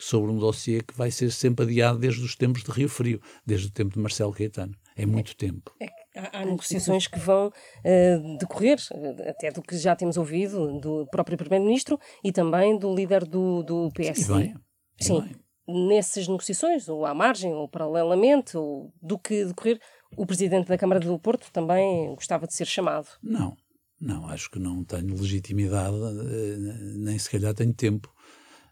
sobre 0.00 0.30
um 0.30 0.38
dossiê 0.38 0.80
que 0.80 0.96
vai 0.96 1.10
ser 1.10 1.30
sempre 1.30 1.66
adiado 1.66 1.98
desde 1.98 2.24
os 2.24 2.34
tempos 2.34 2.64
de 2.64 2.70
Rio 2.70 2.88
Frio, 2.88 3.20
desde 3.44 3.66
o 3.66 3.70
tempo 3.70 3.92
de 3.92 3.98
Marcelo 3.98 4.32
Caetano. 4.32 4.74
É 4.96 5.04
muito 5.04 5.32
é, 5.32 5.34
tempo. 5.34 5.70
É, 5.78 5.86
há, 6.18 6.40
há, 6.40 6.44
negociações 6.46 7.06
que 7.06 7.18
vão 7.18 7.48
uh, 7.48 8.38
decorrer, 8.38 8.78
eh, 8.90 9.28
até 9.28 9.50
do 9.50 9.60
que 9.60 9.76
já 9.76 9.94
temos 9.94 10.16
ouvido 10.16 10.80
do 10.80 11.06
próprio 11.10 11.36
Primeiro-Ministro 11.36 12.00
e 12.22 12.32
também 12.32 12.78
do 12.78 12.94
líder 12.94 13.26
do, 13.26 13.62
do 13.62 13.90
PS. 13.90 14.26
E 14.26 14.32
bem, 14.32 14.54
Sim. 14.98 15.20
Bem 15.20 15.44
nessas 15.66 16.28
negociações, 16.28 16.88
ou 16.88 17.06
à 17.06 17.14
margem, 17.14 17.52
ou 17.54 17.66
paralelamente, 17.66 18.54
ou 18.54 18.92
do 19.00 19.18
que 19.18 19.46
decorrer, 19.46 19.80
o 20.14 20.26
Presidente 20.26 20.68
da 20.68 20.76
Câmara 20.78 21.00
do 21.00 21.18
Porto 21.18 21.50
também 21.50 22.14
gostava 22.14 22.46
de 22.46 22.54
ser 22.54 22.66
chamado? 22.66 23.08
Não, 23.22 23.56
não, 24.04 24.28
acho 24.28 24.50
que 24.50 24.58
não 24.58 24.84
tenho 24.84 25.14
legitimidade, 25.14 25.96
eh, 25.96 26.56
nem 26.96 27.18
se 27.18 27.30
calhar 27.30 27.54
tenho 27.54 27.72
tempo 27.72 28.12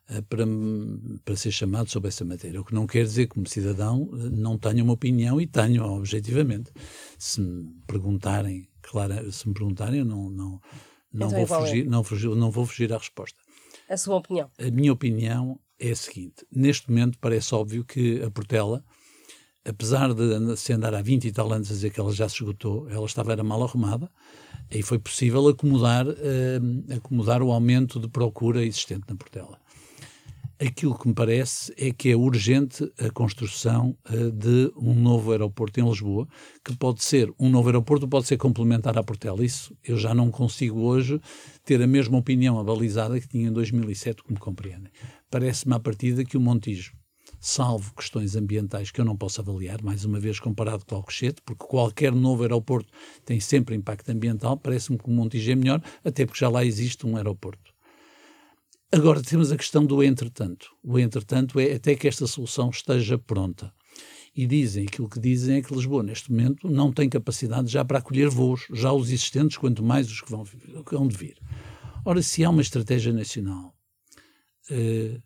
eh, 0.09 0.21
para, 0.21 0.45
para 1.25 1.37
ser 1.37 1.51
chamado 1.51 1.89
sobre 1.89 2.09
essa 2.09 2.25
matéria. 2.25 2.61
O 2.61 2.65
que 2.65 2.75
não 2.75 2.87
quer 2.87 3.05
dizer 3.05 3.27
que, 3.27 3.35
como 3.35 3.49
cidadão, 3.49 4.11
eh, 4.13 4.29
não 4.31 4.59
tenha 4.59 4.85
uma 4.85 4.93
opinião 4.93 5.41
e 5.41 5.47
tenho, 5.47 5.85
objetivamente. 5.85 6.71
Se 7.19 7.41
me 7.41 7.75
perguntarem, 7.87 8.69
claro, 8.83 9.33
se 9.33 9.49
me 9.49 9.55
perguntarem, 9.55 10.01
eu 10.01 10.05
não, 10.05 10.29
não, 10.29 10.61
não, 11.13 11.27
então, 11.29 11.47
vou 11.47 11.61
fugir, 11.61 11.87
é? 11.87 11.89
não, 11.89 12.05
fugir, 12.05 12.29
não 12.37 12.51
vou 12.51 12.67
fugir 12.67 12.93
à 12.93 12.99
resposta. 12.99 13.39
A 13.89 13.97
sua 13.97 14.17
opinião? 14.17 14.51
A 14.59 14.71
minha 14.71 14.93
opinião 14.93 15.59
é 15.79 15.91
a 15.91 15.97
seguinte: 15.97 16.47
neste 16.55 16.91
momento 16.91 17.19
parece 17.19 17.55
óbvio 17.55 17.85
que 17.85 18.23
a 18.23 18.31
Portela, 18.31 18.85
apesar 19.65 20.13
de 20.15 20.57
se 20.57 20.73
andar 20.73 20.95
há 20.95 21.03
20 21.03 21.27
e 21.27 21.33
tal 21.33 21.53
anos 21.53 21.71
a 21.71 21.75
dizer 21.75 21.91
que 21.91 22.01
ela 22.01 22.13
já 22.13 22.29
se 22.29 22.37
esgotou, 22.37 22.89
ela 22.91 23.07
estava 23.07 23.33
era 23.33 23.45
mal 23.45 23.63
arrumada 23.63 24.11
e 24.71 24.83
foi 24.83 24.99
possível 24.99 25.47
acomodar, 25.49 26.07
uh, 26.07 26.95
acomodar 26.97 27.43
o 27.43 27.53
aumento 27.53 28.01
de 28.01 28.09
procura 28.09 28.65
existente 28.65 29.05
na 29.09 29.17
Portela 29.17 29.63
aquilo 30.65 30.97
que 30.97 31.09
me 31.09 31.15
parece 31.15 31.73
é 31.77 31.93
que 31.93 32.11
é 32.11 32.17
urgente 32.17 32.91
a 32.99 33.11
construção 33.11 33.97
uh, 34.11 34.31
de 34.31 34.73
um 34.77 34.95
novo 34.95 35.33
aeroporto 35.33 35.81
em 35.81 35.89
Lisboa, 35.89 36.29
que 36.65 36.77
pode 36.77 37.03
ser 37.03 37.33
um 37.39 37.49
novo 37.49 37.69
aeroporto, 37.69 38.07
pode 38.07 38.27
ser 38.27 38.37
complementar 38.37 38.97
à 38.97 39.03
Portela. 39.03 39.45
Isso 39.45 39.77
eu 39.85 39.99
já 39.99 40.15
não 40.15 40.31
consigo 40.31 40.81
hoje 40.81 41.21
ter 41.65 41.83
a 41.83 41.87
mesma 41.87 42.19
opinião 42.19 42.59
abalizada 42.59 43.21
que 43.21 43.29
tinha 43.29 43.49
em 43.49 43.53
2007, 43.53 44.23
como 44.23 44.39
compreendem. 44.39 44.93
Parece-me 45.31 45.75
à 45.75 45.81
partida 45.81 46.25
que 46.25 46.37
o 46.37 46.41
Montijo, 46.41 46.93
salvo 47.43 47.93
questões 47.95 48.37
ambientais 48.37 48.93
que 48.93 49.01
eu 49.01 49.05
não 49.05 49.17
posso 49.17 49.41
avaliar, 49.41 49.83
mais 49.83 50.05
uma 50.05 50.21
vez 50.21 50.39
comparado 50.39 50.87
com 50.87 50.95
Alcochete, 50.95 51.43
porque 51.45 51.67
qualquer 51.67 52.13
novo 52.13 52.43
aeroporto 52.43 52.89
tem 53.25 53.41
sempre 53.41 53.75
impacto 53.75 54.09
ambiental, 54.11 54.57
parece-me 54.57 54.97
que 54.97 55.09
o 55.09 55.11
Montijo 55.11 55.51
é 55.51 55.55
melhor, 55.57 55.83
até 56.05 56.25
porque 56.25 56.39
já 56.39 56.49
lá 56.49 56.65
existe 56.65 57.05
um 57.05 57.17
aeroporto. 57.17 57.75
Agora 58.93 59.21
temos 59.21 59.51
a 59.51 59.57
questão 59.57 59.85
do 59.85 60.05
entretanto. 60.05 60.71
O 60.85 60.99
entretanto 60.99 61.59
é 61.59 61.73
até 61.73 61.97
que 61.97 62.07
esta 62.07 62.29
solução 62.29 62.71
esteja 62.71 63.19
pronta. 63.19 63.73
E 64.37 64.47
dizem, 64.47 64.87
aquilo 64.87 65.09
que 65.09 65.19
dizem 65.19 65.57
é 65.57 65.63
que 65.63 65.75
Lisboa, 65.75 66.03
neste 66.03 66.31
momento, 66.31 66.71
não 66.71 66.93
tem 66.93 67.09
capacidade 67.09 67.73
já 67.73 67.85
para 67.85 67.99
acolher 67.99 68.29
voos, 68.29 68.67
já 68.73 68.93
os 68.93 69.11
existentes, 69.11 69.59
quanto 69.59 69.83
mais 69.83 70.09
os 70.09 70.21
que 70.21 70.31
vão, 70.31 70.45
que 70.45 70.95
vão 70.95 71.09
de 71.09 71.17
vir. 71.17 71.37
Ora, 72.05 72.23
se 72.23 72.45
há 72.45 72.51
uma 72.51 72.63
estratégia 72.63 73.13
nacional, 73.13 73.75
uh, 74.71 75.23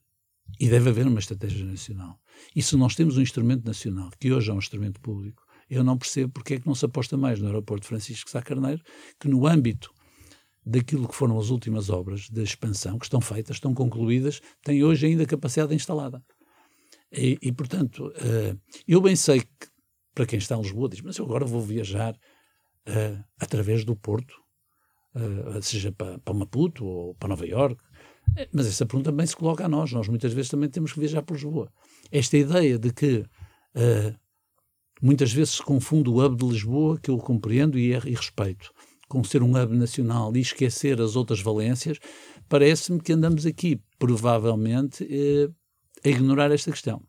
e 0.58 0.68
deve 0.68 0.90
haver 0.90 1.06
uma 1.06 1.18
estratégia 1.18 1.64
nacional, 1.64 2.18
e 2.54 2.62
se 2.62 2.76
nós 2.76 2.94
temos 2.94 3.16
um 3.16 3.22
instrumento 3.22 3.64
nacional, 3.64 4.10
que 4.18 4.32
hoje 4.32 4.50
é 4.50 4.54
um 4.54 4.58
instrumento 4.58 5.00
público, 5.00 5.42
eu 5.68 5.82
não 5.82 5.98
percebo 5.98 6.32
porque 6.32 6.54
é 6.54 6.60
que 6.60 6.66
não 6.66 6.74
se 6.74 6.84
aposta 6.84 7.16
mais 7.16 7.40
no 7.40 7.46
aeroporto 7.46 7.86
Francisco 7.86 8.30
Sá 8.30 8.40
Carneiro, 8.40 8.82
que 9.18 9.28
no 9.28 9.46
âmbito 9.46 9.92
daquilo 10.64 11.06
que 11.08 11.14
foram 11.14 11.38
as 11.38 11.50
últimas 11.50 11.90
obras 11.90 12.28
de 12.28 12.42
expansão, 12.42 12.98
que 12.98 13.06
estão 13.06 13.20
feitas, 13.20 13.56
estão 13.56 13.72
concluídas, 13.72 14.40
têm 14.62 14.82
hoje 14.82 15.06
ainda 15.06 15.24
capacidade 15.24 15.74
instalada. 15.74 16.22
E, 17.12 17.38
e 17.40 17.52
portanto, 17.52 18.08
uh, 18.08 18.60
eu 18.86 19.00
bem 19.00 19.14
sei 19.14 19.40
que, 19.40 19.68
para 20.12 20.26
quem 20.26 20.38
está 20.38 20.56
em 20.56 20.62
Lisboa, 20.62 20.88
diz, 20.88 21.00
mas 21.00 21.16
eu 21.18 21.24
agora 21.24 21.44
vou 21.44 21.60
viajar 21.60 22.14
uh, 22.14 23.24
através 23.38 23.84
do 23.84 23.94
Porto, 23.94 24.34
uh, 25.14 25.62
seja 25.62 25.92
para, 25.92 26.18
para 26.18 26.34
Maputo 26.34 26.84
ou 26.84 27.14
para 27.14 27.28
Nova 27.28 27.46
Iorque, 27.46 27.84
mas 28.52 28.66
essa 28.66 28.84
pergunta 28.84 29.10
também 29.10 29.26
se 29.26 29.36
coloca 29.36 29.64
a 29.64 29.68
nós. 29.68 29.92
Nós 29.92 30.08
muitas 30.08 30.32
vezes 30.32 30.50
também 30.50 30.68
temos 30.68 30.92
que 30.92 31.00
viajar 31.00 31.22
por 31.22 31.34
Lisboa. 31.34 31.70
Esta 32.10 32.36
ideia 32.36 32.78
de 32.78 32.92
que 32.92 33.24
muitas 35.02 35.32
vezes 35.32 35.54
se 35.54 35.62
confunde 35.62 36.08
o 36.08 36.24
hub 36.24 36.36
de 36.36 36.44
Lisboa, 36.44 36.98
que 36.98 37.10
eu 37.10 37.18
compreendo 37.18 37.78
e, 37.78 37.92
e 37.92 38.14
respeito, 38.14 38.72
com 39.08 39.22
ser 39.22 39.42
um 39.42 39.60
hub 39.60 39.76
nacional 39.76 40.34
e 40.36 40.40
esquecer 40.40 41.00
as 41.00 41.16
outras 41.16 41.40
valências, 41.40 41.98
parece-me 42.48 43.00
que 43.00 43.12
andamos 43.12 43.46
aqui, 43.46 43.80
provavelmente, 43.98 45.06
eh, 45.08 45.48
a 46.04 46.08
ignorar 46.08 46.50
esta 46.50 46.70
questão. 46.70 47.02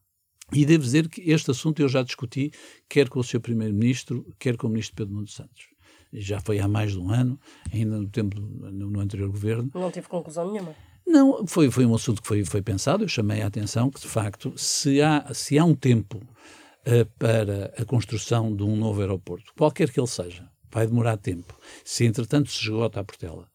E 0.54 0.66
devo 0.66 0.84
dizer 0.84 1.10
que 1.10 1.30
este 1.30 1.52
assunto 1.52 1.82
eu 1.82 1.90
já 1.90 2.02
discuti, 2.04 2.52
quer 2.88 3.10
com 3.10 3.20
o 3.20 3.24
Sr. 3.24 3.42
Primeiro-Ministro, 3.42 4.26
quer 4.40 4.56
com 4.56 4.68
o 4.68 4.70
Ministro 4.70 4.96
Pedro 4.96 5.14
Nuno 5.14 5.28
Santos. 5.28 5.68
Já 6.14 6.40
foi 6.40 6.60
há 6.60 6.68
mais 6.68 6.94
de 6.94 7.00
um 7.00 7.12
ano, 7.12 7.38
ainda 7.74 8.00
no 8.00 8.08
tempo 8.08 8.40
no, 8.40 8.90
no 8.90 9.00
anterior 9.00 9.30
governo. 9.30 9.70
Não 9.74 9.92
teve 9.92 10.08
conclusão 10.08 10.50
nenhuma. 10.50 10.74
Não, 11.08 11.48
foi, 11.48 11.72
foi 11.72 11.86
um 11.86 11.96
assunto 11.96 12.22
que 12.22 12.28
foi, 12.28 12.44
foi 12.44 12.62
pensado. 12.62 13.06
Eu 13.06 13.08
chamei 13.08 13.42
a 13.42 13.48
atenção 13.48 13.90
que, 13.90 14.02
de 14.02 14.08
facto, 14.08 14.54
se 14.58 15.02
há, 15.02 15.26
se 15.34 15.58
há 15.58 15.64
um 15.64 15.74
tempo 15.74 16.18
uh, 16.18 17.06
para 17.18 17.74
a 17.78 17.86
construção 17.86 18.54
de 18.54 18.62
um 18.62 18.76
novo 18.76 19.00
aeroporto, 19.00 19.54
qualquer 19.58 19.90
que 19.90 20.00
ele 20.00 20.08
seja, 20.08 20.46
vai 20.70 20.86
demorar 20.86 21.16
tempo. 21.16 21.58
Se 21.86 22.04
entretanto 22.04 22.52
se 22.52 22.62
esgota 22.62 23.00
a 23.00 23.06
Portela, 23.06 23.48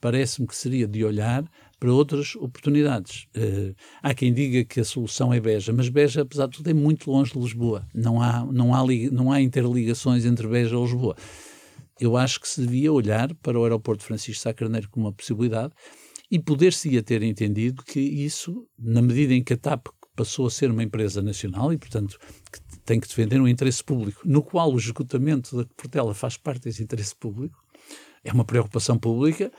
parece-me 0.00 0.46
que 0.46 0.56
seria 0.56 0.88
de 0.88 1.04
olhar 1.04 1.44
para 1.78 1.92
outras 1.92 2.34
oportunidades. 2.36 3.26
Uh, 3.36 3.74
há 4.02 4.14
quem 4.14 4.32
diga 4.32 4.64
que 4.64 4.80
a 4.80 4.84
solução 4.84 5.30
é 5.30 5.38
Beja, 5.38 5.74
mas 5.74 5.90
Beja, 5.90 6.22
apesar 6.22 6.46
de 6.46 6.56
tudo, 6.56 6.70
é 6.70 6.74
muito 6.74 7.10
longe 7.10 7.34
de 7.34 7.38
Lisboa. 7.38 7.86
Não 7.92 8.22
há, 8.22 8.46
não 8.50 8.74
há, 8.74 8.82
não 9.12 9.30
há 9.30 9.42
interligações 9.42 10.24
entre 10.24 10.48
Beja 10.48 10.74
e 10.74 10.80
Lisboa. 10.80 11.14
Eu 12.00 12.16
acho 12.16 12.40
que 12.40 12.48
se 12.48 12.62
devia 12.62 12.90
olhar 12.90 13.34
para 13.34 13.58
o 13.58 13.62
aeroporto 13.62 14.04
Francisco 14.04 14.42
Sá 14.42 14.54
Carneiro 14.54 14.88
como 14.88 15.04
uma 15.04 15.12
possibilidade 15.12 15.74
e 16.34 16.38
poder-se 16.40 17.00
ter 17.02 17.22
entendido 17.22 17.84
que 17.84 18.00
isso, 18.00 18.66
na 18.76 19.00
medida 19.00 19.32
em 19.34 19.40
que 19.40 19.52
a 19.52 19.56
TAP 19.56 19.86
passou 20.16 20.48
a 20.48 20.50
ser 20.50 20.68
uma 20.68 20.82
empresa 20.82 21.22
nacional 21.22 21.72
e, 21.72 21.78
portanto, 21.78 22.18
que 22.50 22.58
tem 22.80 22.98
que 22.98 23.06
defender 23.06 23.40
um 23.40 23.46
interesse 23.46 23.84
público, 23.84 24.20
no 24.24 24.42
qual 24.42 24.72
o 24.72 24.76
esgotamento 24.76 25.56
da 25.56 25.64
Portela 25.76 26.12
faz 26.12 26.36
parte 26.36 26.64
desse 26.64 26.82
interesse 26.82 27.14
público, 27.14 27.56
é 28.24 28.32
uma 28.32 28.44
preocupação 28.44 28.98
pública, 28.98 29.52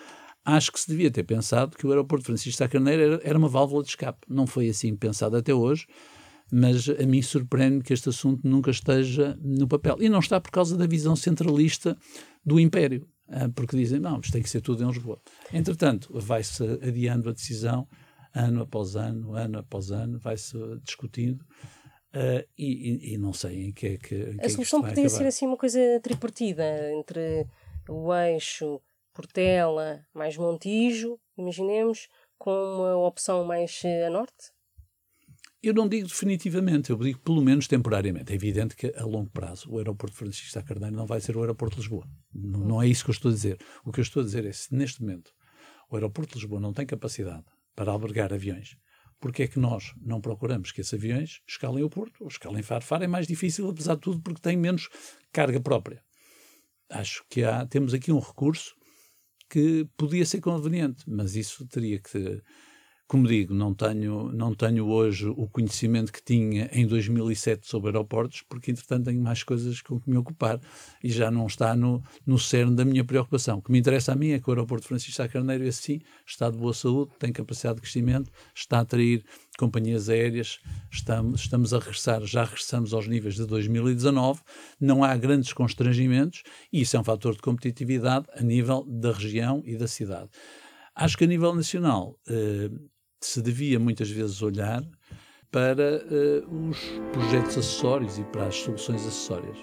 acho 0.43 0.69
que 0.69 0.81
se 0.81 0.89
devia 0.89 1.09
ter 1.09 1.23
pensado 1.23 1.77
que 1.77 1.87
o 1.87 1.91
aeroporto 1.91 2.25
Francisco 2.25 2.57
Sá 2.57 2.67
Carneiro 2.67 3.21
era, 3.23 3.39
uma 3.39 3.47
válvula 3.47 3.81
de 3.81 3.91
escape. 3.91 4.27
Não 4.27 4.45
foi 4.45 4.67
assim 4.67 4.97
pensado 4.97 5.37
até 5.37 5.53
hoje, 5.53 5.87
mas 6.51 6.89
a 6.89 7.05
mim 7.05 7.21
surpreende 7.21 7.85
que 7.85 7.93
este 7.93 8.09
assunto 8.09 8.45
nunca 8.45 8.69
esteja 8.69 9.39
no 9.41 9.65
papel. 9.65 9.95
E 10.01 10.09
não 10.09 10.19
está 10.19 10.41
por 10.41 10.51
causa 10.51 10.75
da 10.75 10.85
visão 10.85 11.15
centralista 11.15 11.97
do 12.45 12.59
Império, 12.59 13.07
porque 13.55 13.75
dizem, 13.75 13.99
não, 13.99 14.19
isto 14.19 14.31
tem 14.31 14.41
que 14.41 14.49
ser 14.49 14.61
tudo 14.61 14.83
em 14.83 14.87
Lisboa. 14.87 15.19
Entretanto, 15.51 16.09
vai-se 16.19 16.63
adiando 16.63 17.29
a 17.29 17.33
decisão 17.33 17.87
ano 18.33 18.63
após 18.63 18.95
ano, 18.95 19.33
ano 19.33 19.59
após 19.59 19.91
ano, 19.91 20.19
vai-se 20.19 20.57
discutindo. 20.83 21.43
Uh, 22.13 22.47
e, 22.57 23.13
e, 23.13 23.17
não 23.17 23.33
sei 23.33 23.65
em 23.65 23.73
que 23.73 23.87
é 23.87 23.97
que. 23.97 24.15
Em 24.15 24.39
a 24.41 24.49
solução 24.49 24.85
é 24.85 24.89
podia 24.89 25.09
ser 25.09 25.25
assim 25.25 25.45
uma 25.45 25.57
coisa 25.57 25.79
tripartida 26.01 26.63
entre 26.93 27.45
o 27.89 28.13
eixo 28.13 28.81
Portela 29.13 30.05
mais 30.13 30.37
Montijo, 30.37 31.19
imaginemos, 31.37 32.07
com 32.37 32.51
uma 32.51 32.97
opção 33.05 33.43
mais 33.43 33.81
a 34.05 34.09
norte? 34.09 34.54
Eu 35.65 35.73
não 35.73 35.89
digo 35.89 36.07
definitivamente, 36.07 36.91
eu 36.91 36.95
digo 36.95 37.17
pelo 37.21 37.41
menos 37.41 37.67
temporariamente. 37.67 38.31
É 38.31 38.35
evidente 38.35 38.75
que 38.75 38.93
a 38.95 39.03
longo 39.03 39.31
prazo 39.31 39.67
o 39.71 39.79
aeroporto 39.79 40.15
Francisco 40.15 40.51
Sá 40.51 40.61
Carneiro 40.61 40.95
não 40.95 41.07
vai 41.07 41.19
ser 41.19 41.35
o 41.35 41.39
aeroporto 41.39 41.77
de 41.77 41.81
Lisboa. 41.81 42.07
Não, 42.31 42.59
não 42.59 42.81
é 42.83 42.87
isso 42.87 43.03
que 43.03 43.09
eu 43.09 43.13
estou 43.13 43.31
a 43.31 43.33
dizer. 43.33 43.57
O 43.83 43.91
que 43.91 43.99
eu 43.99 44.03
estou 44.03 44.21
a 44.21 44.23
dizer 44.23 44.45
é 44.45 44.51
se 44.51 44.71
neste 44.75 45.01
momento 45.01 45.33
o 45.89 45.95
aeroporto 45.95 46.33
de 46.33 46.39
Lisboa 46.39 46.61
não 46.61 46.71
tem 46.71 46.85
capacidade 46.85 47.43
para 47.75 47.91
albergar 47.91 48.31
aviões, 48.31 48.77
porque 49.19 49.41
é 49.41 49.47
que 49.47 49.57
nós 49.57 49.95
não 49.99 50.21
procuramos 50.21 50.71
que 50.71 50.81
esses 50.81 50.93
aviões 50.93 51.41
escalem 51.47 51.83
o 51.83 51.89
Porto 51.89 52.21
ou 52.21 52.27
escalem 52.27 52.61
Faro? 52.61 53.03
É 53.03 53.07
mais 53.07 53.25
difícil, 53.25 53.67
apesar 53.67 53.95
de 53.95 54.01
tudo, 54.01 54.21
porque 54.21 54.41
tem 54.41 54.55
menos 54.55 54.87
carga 55.33 55.59
própria. 55.59 56.03
Acho 56.91 57.25
que 57.27 57.43
há, 57.43 57.65
temos 57.65 57.91
aqui 57.95 58.11
um 58.11 58.19
recurso 58.19 58.75
que 59.49 59.89
podia 59.97 60.27
ser 60.27 60.41
conveniente, 60.41 61.03
mas 61.07 61.35
isso 61.35 61.65
teria 61.65 61.99
que 61.99 62.39
Como 63.07 63.27
digo, 63.27 63.53
não 63.53 63.71
tenho, 63.71 64.31
não 64.31 64.55
tenho 64.55 64.87
hoje 64.87 65.27
o 65.27 65.47
conhecimento 65.47 66.11
que 66.11 66.23
tinha 66.23 66.67
em 66.73 66.87
2007 66.87 67.67
sobre 67.67 67.89
aeroportos, 67.89 68.41
porque 68.49 68.71
entretanto 68.71 69.05
tenho 69.05 69.21
mais 69.21 69.43
coisas 69.43 69.79
com 69.79 69.99
que 69.99 70.09
me 70.09 70.17
ocupar 70.17 70.59
e 71.03 71.11
já 71.11 71.29
não 71.29 71.45
está 71.45 71.75
no, 71.75 72.01
no 72.25 72.39
cerne 72.39 72.75
da 72.75 72.83
minha 72.83 73.03
preocupação. 73.03 73.59
O 73.59 73.61
que 73.61 73.71
me 73.71 73.77
interessa 73.77 74.13
a 74.13 74.15
mim 74.15 74.31
é 74.31 74.39
que 74.39 74.49
o 74.49 74.53
aeroporto 74.53 74.87
Francisco 74.87 75.17
Sá 75.17 75.27
Carneiro, 75.27 75.63
esse 75.63 75.83
sim, 75.83 75.99
está 76.25 76.49
de 76.49 76.57
boa 76.57 76.73
saúde, 76.73 77.11
tem 77.19 77.31
capacidade 77.31 77.75
de 77.75 77.83
crescimento, 77.83 78.31
está 78.55 78.79
a 78.79 78.81
atrair 78.81 79.23
companhias 79.55 80.09
aéreas, 80.09 80.59
estamos, 80.91 81.41
estamos 81.41 81.75
a 81.75 81.79
regressar, 81.79 82.25
já 82.25 82.43
regressamos 82.43 82.91
aos 82.91 83.07
níveis 83.07 83.35
de 83.35 83.45
2019, 83.45 84.41
não 84.81 85.03
há 85.03 85.15
grandes 85.15 85.53
constrangimentos 85.53 86.41
e 86.73 86.81
isso 86.81 86.97
é 86.97 86.99
um 86.99 87.03
fator 87.03 87.35
de 87.35 87.41
competitividade 87.41 88.25
a 88.35 88.41
nível 88.41 88.83
da 88.87 89.11
região 89.11 89.61
e 89.63 89.77
da 89.77 89.87
cidade. 89.87 90.29
Acho 90.95 91.17
que 91.17 91.25
a 91.25 91.27
nível 91.27 91.53
nacional 91.53 92.17
eh, 92.27 92.69
se 93.19 93.41
devia 93.41 93.79
muitas 93.79 94.09
vezes 94.09 94.41
olhar 94.41 94.83
para 95.51 96.03
uh, 96.03 96.69
os 96.69 96.77
projetos 97.13 97.57
acessórios 97.57 98.17
e 98.17 98.23
para 98.25 98.47
as 98.47 98.55
soluções 98.55 99.01
acessórias. 99.05 99.57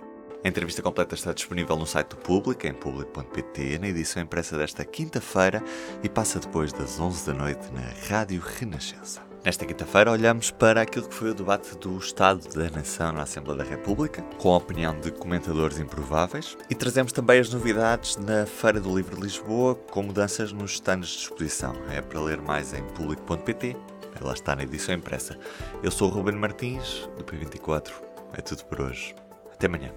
A 0.44 0.48
entrevista 0.48 0.82
completa 0.82 1.14
está 1.14 1.32
disponível 1.32 1.76
no 1.76 1.86
site 1.86 2.08
do 2.08 2.16
Público, 2.16 2.66
em 2.66 2.74
público.pt, 2.74 3.78
na 3.78 3.88
edição 3.88 4.22
impressa 4.22 4.58
desta 4.58 4.84
quinta-feira 4.84 5.62
e 6.02 6.08
passa 6.08 6.40
depois 6.40 6.72
das 6.72 6.98
11 6.98 7.26
da 7.26 7.34
noite 7.34 7.72
na 7.72 7.82
Rádio 8.08 8.40
Renascença. 8.40 9.31
Nesta 9.44 9.66
quinta-feira 9.66 10.12
olhamos 10.12 10.52
para 10.52 10.82
aquilo 10.82 11.08
que 11.08 11.14
foi 11.14 11.30
o 11.30 11.34
debate 11.34 11.76
do 11.76 11.98
Estado 11.98 12.48
da 12.54 12.70
Nação 12.70 13.10
na 13.10 13.22
Assembleia 13.22 13.64
da 13.64 13.68
República, 13.68 14.22
com 14.38 14.54
a 14.54 14.58
opinião 14.58 14.98
de 15.00 15.10
comentadores 15.10 15.80
improváveis, 15.80 16.56
e 16.70 16.76
trazemos 16.76 17.10
também 17.10 17.40
as 17.40 17.52
novidades 17.52 18.16
na 18.16 18.46
Feira 18.46 18.80
do 18.80 18.96
Livro 18.96 19.16
de 19.16 19.22
Lisboa, 19.22 19.74
com 19.74 20.04
mudanças 20.04 20.52
nos 20.52 20.74
stands 20.74 21.08
de 21.08 21.18
exposição. 21.22 21.74
É 21.90 22.00
para 22.00 22.20
ler 22.20 22.40
mais 22.40 22.72
em 22.72 22.84
público.pt, 22.94 23.76
ela 24.20 24.32
está 24.32 24.54
na 24.54 24.62
edição 24.62 24.94
impressa. 24.94 25.36
Eu 25.82 25.90
sou 25.90 26.08
o 26.08 26.14
Ruben 26.14 26.36
Martins, 26.36 27.10
do 27.18 27.24
P24. 27.24 27.90
É 28.34 28.40
tudo 28.40 28.64
por 28.66 28.80
hoje. 28.80 29.12
Até 29.52 29.66
amanhã. 29.66 29.92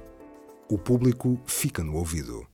O 0.68 0.80
público 0.80 1.40
fica 1.46 1.84
no 1.84 1.98
ouvido. 1.98 2.44